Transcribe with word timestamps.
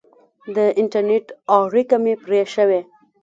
د 0.55 0.57
انټرنېټ 0.81 1.25
اړیکه 1.57 1.97
مې 2.03 2.13
پرې 2.23 2.41
شوې. 2.53 2.81